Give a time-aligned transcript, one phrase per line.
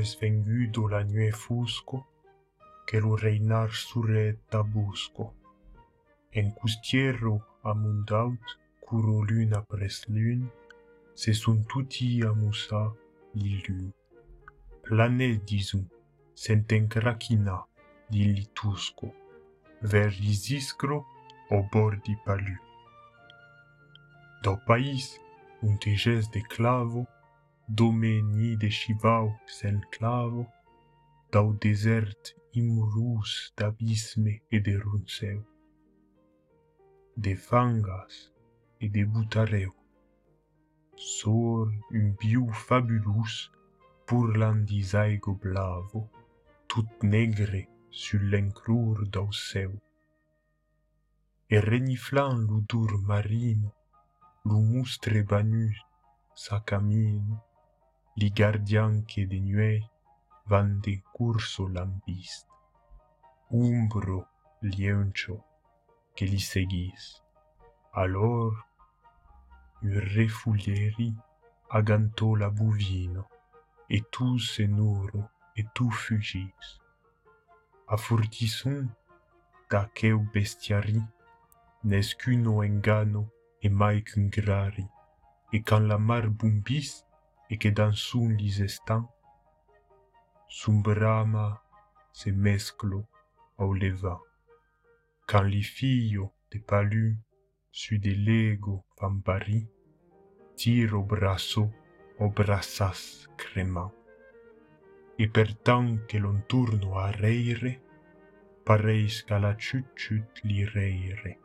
[0.00, 2.06] es vengudo la nuit fusco,
[2.86, 5.34] que lo reinar surretta busco.
[6.32, 8.40] En custiero amundaut,
[8.80, 10.48] curo luna pres lune,
[11.14, 12.92] se sunt tutti amusa
[13.34, 13.92] lilu.
[14.82, 15.84] Plane disum,
[16.34, 17.66] senten crachina
[18.08, 19.12] di litusco,
[19.82, 21.04] ver lisiscro
[21.50, 22.56] o bordi palu.
[24.42, 25.20] Do pais,
[25.62, 27.06] un teges de clavo,
[27.68, 30.46] de chivau sen clavo,
[31.30, 35.44] dau desert imurus d'abisme et de runceu,
[37.16, 38.32] de fangas
[38.80, 39.72] et de butareu.
[40.96, 43.50] Sur un biu fabulus
[44.06, 46.08] pour l'andisaigo blavo,
[46.68, 49.72] tout negre sur l'encrur dau seu.
[51.50, 53.72] Et reniflant l'udur marino,
[54.44, 55.76] lu mustre banus
[56.34, 57.38] sa camino,
[58.18, 59.78] li gardian che de nuei
[60.50, 62.46] van de curso lambist,
[63.50, 64.26] umbro
[64.60, 65.44] liencio
[66.14, 67.22] che li seguis.
[67.92, 68.52] Allor,
[69.82, 71.14] un refulieri
[71.68, 73.28] agantò la buvino,
[73.86, 76.66] e tu senuro, e tu fugis.
[77.86, 78.94] A furtisson
[79.68, 81.00] da queu bestiari,
[81.82, 83.30] nescuno engano
[83.60, 84.86] e mai qu'un grari,
[85.52, 86.28] et quand la mar
[87.50, 89.10] et que dans son lis estant,
[90.48, 91.62] son brama
[92.12, 93.06] se mesclo
[93.58, 94.20] au levant.
[95.26, 97.18] Quand li fillo de palu
[97.70, 99.66] su de lego vampari,
[100.56, 101.70] tire au brasso
[102.18, 103.92] au brassas cremant.
[105.18, 107.78] Et pertant que l'on tourne a reire,
[108.64, 111.36] pareis qu'à la chut-chut li reire.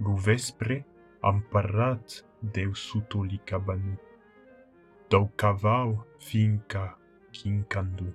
[0.00, 0.84] Vespre,
[1.22, 3.40] amparat deu suto li.
[5.14, 6.98] Tocavau finca
[7.30, 8.12] quincandu.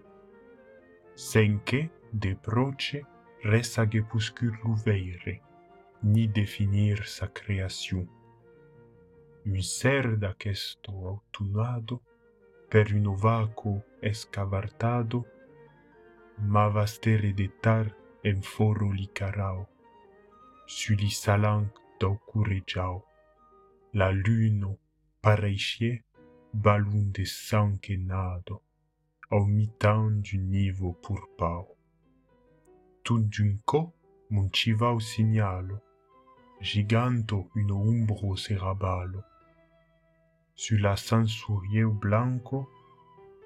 [1.16, 3.06] Senque de proce
[3.42, 5.40] resage pusculu veire,
[6.04, 8.06] ni definir sa creacion.
[9.46, 12.02] Miserda questo autunado,
[12.68, 15.26] per un ovaco escavartado,
[16.40, 19.70] ma vastere detar en foro licarao,
[20.66, 23.06] suli salanc daucuregiao.
[23.94, 24.78] La luno
[25.22, 26.04] pareiscie
[26.54, 28.62] balun de sang que nado,
[29.30, 31.78] au mitan du nivo purpau.
[33.04, 33.94] Tout d'un co
[34.30, 35.82] muncivau signalo,
[36.62, 39.24] giganto uno umbro serabalo.
[40.56, 42.68] Su la sansurieu blanco,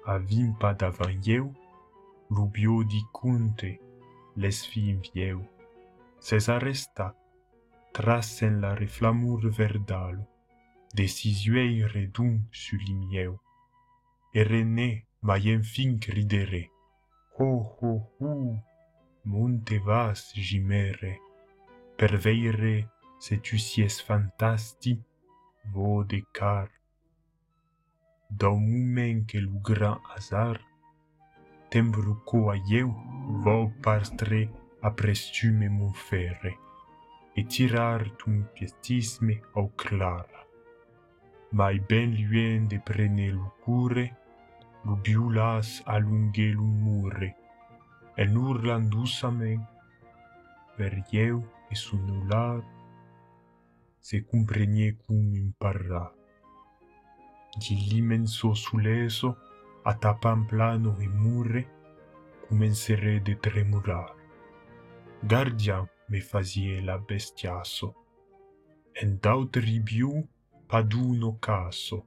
[0.06, 1.54] a vimpa davant
[2.30, 3.78] lubio di cunte,
[4.36, 5.40] les vieu.
[6.18, 7.14] Ses arrestat,
[7.92, 10.26] trasen la reflamur verdalo,
[10.94, 13.40] decisuei redum su limieu.
[14.32, 16.70] E rené maien fin cridere,
[17.36, 17.50] ho
[17.80, 18.34] ho ho,
[19.24, 21.18] monte vas gimere,
[21.96, 24.94] per veire se tu sies fantasti,
[25.72, 26.70] vo de car.
[28.28, 30.62] Dau moment que lu grand hasard,
[31.70, 32.90] tembruco a eu,
[33.42, 34.50] vo parstre
[34.82, 36.54] aprestume mon ferre,
[37.36, 40.43] et tirar tum piestisme au clara.
[41.54, 43.30] mai ben luen de prene
[44.84, 47.36] no biulas alunghe l'umure,
[48.16, 49.52] e nur landusame,
[50.76, 51.38] per eu
[51.70, 52.60] e sunular,
[54.00, 56.12] se comprenie cum imparra.
[57.56, 59.36] Di l'immenso suleso,
[59.84, 61.62] a tapan plano e mure,
[62.48, 64.12] comencere de tremurar.
[65.22, 67.94] Gardia me fazie la bestiaso,
[68.92, 70.28] en daut ribiu
[70.66, 72.06] paduno caso,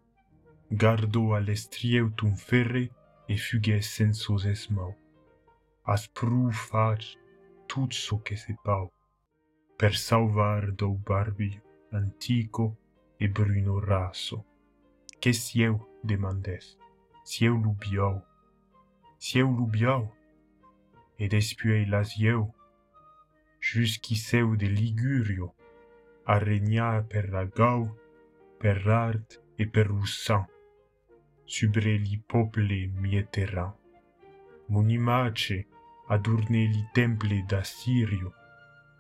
[0.69, 2.90] gardò a l'estrieu un ferre
[3.28, 4.95] e fuguè sensos esmau.
[5.85, 7.17] As prou faig
[7.67, 8.91] tot so que se pau,
[9.78, 12.78] per salvar do barbi antico
[13.19, 14.43] e bruno raso.
[15.20, 15.85] Que sieu?
[16.03, 16.78] demandès,
[17.23, 18.23] sieu lubiau,
[19.20, 20.16] sieu lubiau,
[21.20, 22.53] e despuei lasieu,
[23.59, 25.52] jusqu'i seu de Ligurio,
[26.26, 27.90] a regnar per la gau
[28.59, 29.25] Perrard
[29.59, 30.45] et Perroussin,
[31.45, 33.75] subreli pople mietera.
[34.69, 35.67] Munimace,
[36.09, 38.33] adurneli temple d'Assirio,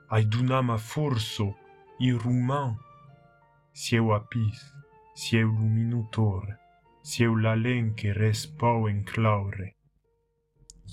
[0.09, 1.55] aidunama forso,
[1.99, 2.77] iruman,
[3.73, 4.73] sieu apis,
[5.15, 6.57] sieu luminutor,
[7.01, 9.75] sieu la lenche respau în claure.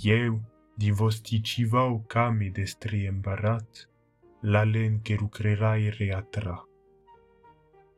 [0.03, 0.41] Eu,
[0.75, 3.89] din vosticivau came destri împărat,
[4.41, 6.69] la lenche lucrerai reatra.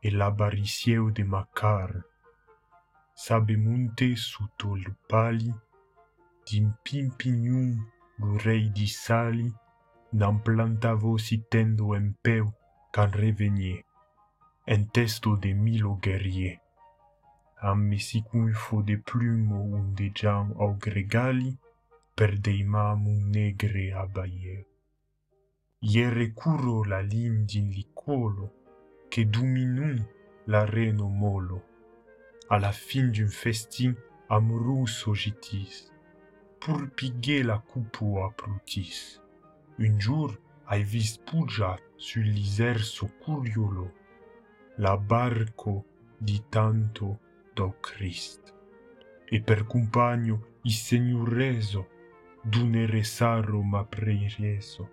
[0.00, 1.90] e l'abariseu de Macar,
[3.14, 5.52] Sabemonte sotto l'upali,
[6.46, 7.84] d'impimpinium
[8.16, 9.52] gurei di sali,
[10.12, 12.46] nam plantavo sitendo in peu
[12.92, 13.84] can revenie,
[14.66, 16.60] en testo de milo guerrier.
[17.60, 17.98] Ammi
[18.54, 21.58] fo de plumo unde jam au gregali,
[22.14, 24.64] per deimamum negre abaieu.
[25.80, 28.57] Iere curo la lim din licolo,
[29.10, 29.96] que dominon
[30.46, 31.62] la reno molo
[32.48, 33.94] a la fin d'un festin
[34.28, 35.90] amorous ogitis
[36.60, 39.20] pour piguer la coupo a prutis
[39.78, 43.92] un jour ai vis puja sur l'isère so curiolo
[44.78, 45.84] la barco
[46.18, 47.18] di tanto
[47.54, 48.54] do Christ
[49.24, 51.88] e per compagno i signoreso
[52.42, 54.88] d'un eresaro m'apreireso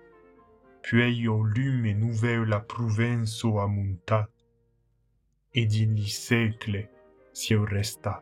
[0.85, 4.29] puèi e o lume nouvèu la Provenço a montat.
[5.51, 6.81] E din li secle
[7.33, 8.21] siu resta.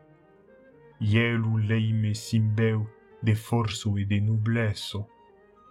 [1.00, 2.88] Ielu leime simbeu
[3.22, 5.06] de forço e de nublesso,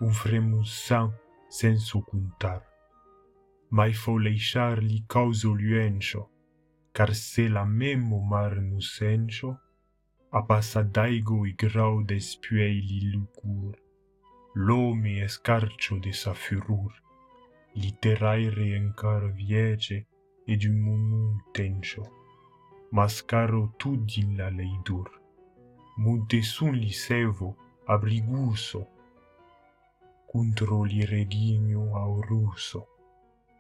[0.02, 1.10] un fremus san
[1.50, 2.62] senso contar.
[3.72, 6.30] Mai fo leixar li causo luencio,
[6.94, 9.58] car se la memo mar nu senso,
[10.32, 13.83] a passa daigo i e grau despuei li lucur.
[14.56, 16.94] L'omi è scarcio de sa furor,
[17.74, 20.06] literaire encar viege
[20.46, 22.04] ed un mumun tencio,
[22.92, 25.10] mascaro tu di la leidur,
[25.98, 28.88] mude sun lisevo abriguso,
[30.28, 32.88] contro li regigno auruso,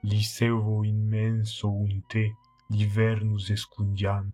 [0.02, 2.36] lisevo immenso un te,
[2.68, 4.32] l'ivernus escundian,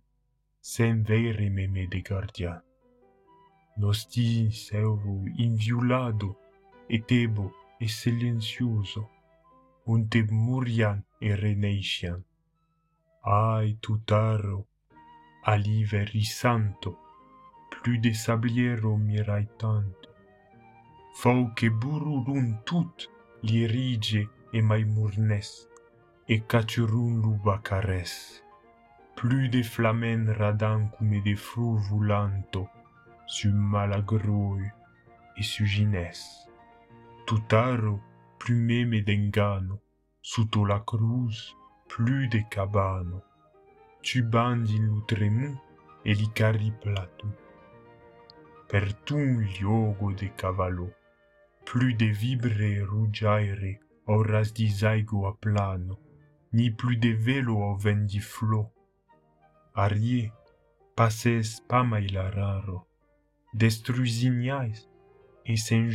[0.59, 2.61] sem vere meme de guardian.
[3.77, 6.48] Nosti selvo inviolado,
[6.89, 9.09] et tebo e silencioso,
[9.85, 12.23] un te murian e reneiscian.
[13.21, 14.67] Ai tutaro,
[15.43, 16.97] aliver santo,
[17.69, 20.09] plus de sabliero mirai tanto.
[21.13, 23.09] Fau che bururun tut
[23.41, 25.67] li rige e mai murnes,
[26.47, 28.43] cachurun lubacares.
[29.15, 32.69] Plus de flamen radan come de fru volanto,
[33.25, 34.71] su malagroi
[35.35, 36.48] e su gines.
[37.29, 38.01] Tutaro
[38.39, 39.81] plumeme d'engano,
[40.19, 41.55] sotto la cruz,
[41.85, 43.21] plus de cabano.
[44.01, 45.55] Tu bandi l'utremu
[46.01, 47.27] e li cari platu.
[48.65, 50.91] Per tun liogo de cavallo,
[51.65, 55.99] plus de vibre rugiaire, oras di zaigo a plano,
[56.53, 58.73] ni plus de velo au vent di flo.
[59.75, 60.33] Arie,
[60.95, 62.87] passes pa mai la raro,
[63.53, 64.89] destruisiniais,
[65.45, 65.89] e sen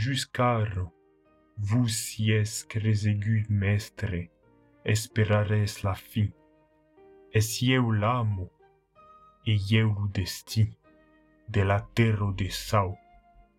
[1.56, 4.30] vous y es cresegu mestre,
[4.84, 6.32] esperares la fin.
[7.32, 8.50] Es ieu l'amo,
[9.46, 10.66] e ieu lo desti,
[11.48, 12.96] de la terro de sau,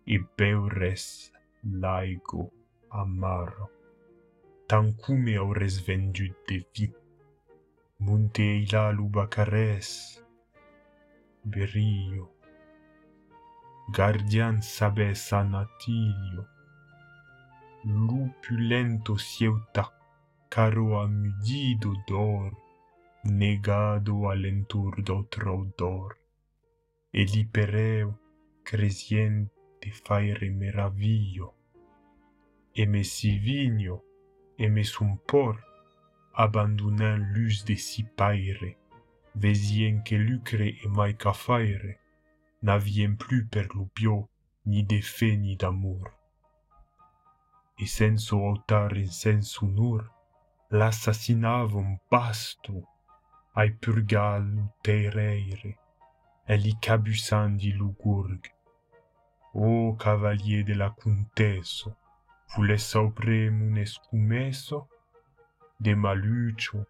[0.06, 1.32] e beures
[1.62, 2.50] laigo
[2.90, 3.70] amaro.
[4.68, 6.92] Tancume aures vendut de vi,
[7.98, 10.22] munte eila lubacares,
[11.44, 12.30] berio,
[13.94, 16.46] guardian sabes sanatilio,
[17.86, 19.92] lupulento sieuta,
[20.50, 22.52] caro amudido d'or,
[23.22, 26.16] negado alentur d'otro d'or,
[27.12, 28.18] e lipereo
[28.64, 31.54] cresiente faire meraviglio,
[32.74, 34.02] e messivigno,
[34.58, 35.56] et son por,
[36.34, 38.76] abandonnant l'us de si paire,
[39.36, 42.00] vesien que lucre et mai cafaire,
[42.62, 44.28] n'avien plus per l'ubio,
[44.64, 46.15] ni de fe ni d'amour.
[47.78, 50.00] e senso altar in senso nur
[50.70, 52.74] l'assassinavum pasto
[53.54, 54.46] ai purgal
[54.82, 55.78] tereire
[56.44, 58.42] e li cabusandi lugurg
[59.52, 61.96] o cavalier de la conteso
[62.54, 64.88] vule saupremum escumeso
[65.78, 66.86] de malucio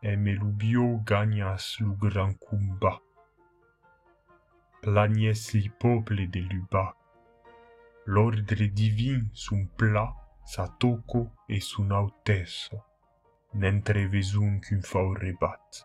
[0.00, 3.00] e melubio gagnas lu gran cumba.
[4.80, 6.94] plagnes li pople de lubac
[8.08, 10.06] l'ordre divin son pla,
[10.42, 12.82] sa toco e son autesso,
[13.52, 15.84] mentre vesun qu'un fau rebat.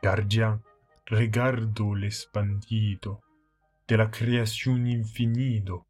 [0.00, 0.62] Gardian,
[1.10, 3.20] regardo l'espandido,
[3.86, 5.84] de la creacion infinido,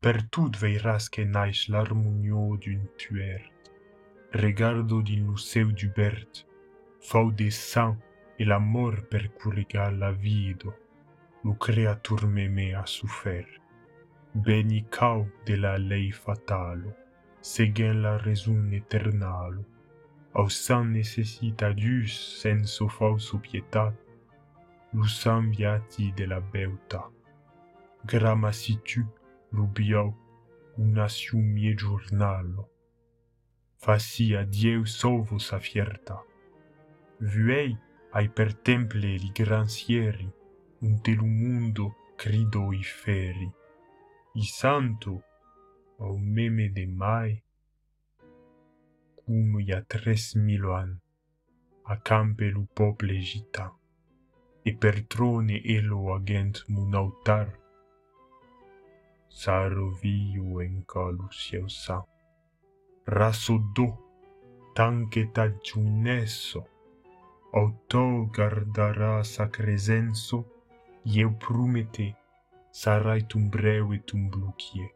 [0.00, 3.72] per tout veiras que naix l'harmonio d'un tuert.
[4.30, 6.46] Regardo din lo seu dubert,
[7.00, 7.98] fau de sang
[8.38, 10.70] e l'amor per curigar la vido,
[11.42, 13.63] lo creatur meme a suferte.
[14.34, 16.90] Beni cau de la lei fatalo,
[17.40, 19.62] seguen la raison eternalo,
[20.34, 23.94] au sans necessitadius senso falso pietat,
[24.92, 27.04] lusam viati de la beuta.
[28.04, 29.06] Grama situ,
[29.52, 30.12] lubiau,
[30.78, 32.68] unasium mie giornalo.
[33.78, 36.20] Faci a Dieu solvo sa fierta.
[37.20, 37.78] Vuei
[38.10, 40.28] ai per temple li gran sieri,
[40.80, 43.62] un telu mundo crido i feri.
[44.36, 45.22] i santo
[46.00, 47.40] ao meme de mai,
[49.14, 53.78] como há três mil a campe lu povo egitano,
[54.64, 57.56] e pertrone elo agent mun altar,
[59.28, 62.08] sarovio em colo seu sangue.
[63.06, 63.96] Rasodô,
[64.74, 66.64] tanque tagiunesso,
[67.52, 70.44] auto guardará sa cresenso,
[71.04, 72.16] e eu prometi
[72.74, 74.90] saraitum brevetum blucie,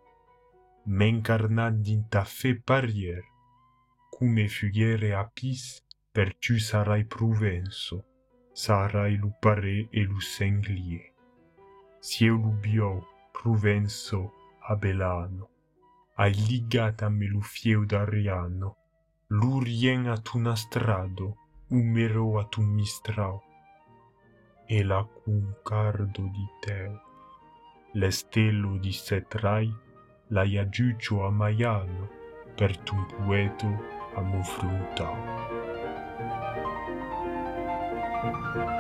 [0.85, 3.23] mencarnat din ta fe parier,
[4.11, 5.79] cum e fugere apis,
[6.13, 8.05] perciu sarai pruvenso,
[8.53, 10.19] sarai lupare e eu
[12.01, 15.49] Sieu lubiou, pruvenso, abelano,
[16.17, 18.77] ai alligata me lufieu d'ariano,
[19.29, 21.37] lu rien lurien atun astrado,
[21.71, 23.43] umero atun mistrao,
[24.67, 27.08] e la cum cardo di teo.
[27.93, 29.73] l'estelo di setrai
[30.29, 32.09] l'hai aggiuccio a maiano
[32.55, 33.67] per ton poeto
[34.15, 35.17] a mon frontau.
[38.21, 38.78] thank you